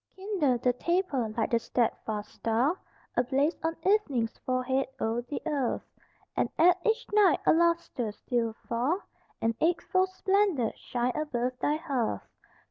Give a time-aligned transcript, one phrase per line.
[0.15, 2.75] Kindle the taper like the steadfast star
[3.15, 5.83] Ablaze on evening's forehead o'er the earth,
[6.35, 9.03] And add each night a lustre till afar
[9.43, 12.25] An eightfold splendor shine above thy hearth.